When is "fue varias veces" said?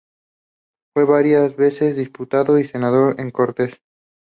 0.95-1.95